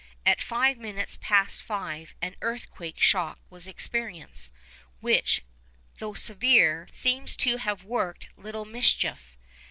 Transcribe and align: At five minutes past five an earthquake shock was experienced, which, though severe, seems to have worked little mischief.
At 0.25 0.41
five 0.41 0.79
minutes 0.79 1.19
past 1.21 1.61
five 1.61 2.15
an 2.23 2.35
earthquake 2.41 2.99
shock 2.99 3.39
was 3.51 3.67
experienced, 3.67 4.51
which, 4.99 5.43
though 5.99 6.15
severe, 6.15 6.87
seems 6.91 7.35
to 7.35 7.57
have 7.57 7.83
worked 7.83 8.25
little 8.35 8.65
mischief. 8.65 9.37